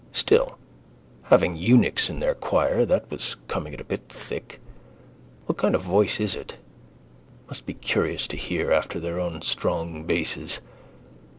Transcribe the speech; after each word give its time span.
Still, 0.13 0.57
having 1.25 1.55
eunuchs 1.55 2.09
in 2.09 2.19
their 2.19 2.33
choir 2.33 2.85
that 2.85 3.11
was 3.11 3.35
coming 3.47 3.73
it 3.73 3.79
a 3.79 3.83
bit 3.83 4.09
thick. 4.09 4.59
What 5.45 5.59
kind 5.59 5.75
of 5.75 5.83
voice 5.83 6.19
is 6.19 6.33
it? 6.33 6.55
Must 7.47 7.67
be 7.67 7.75
curious 7.75 8.25
to 8.29 8.35
hear 8.35 8.71
after 8.71 8.99
their 8.99 9.19
own 9.19 9.43
strong 9.43 10.05
basses. 10.05 10.59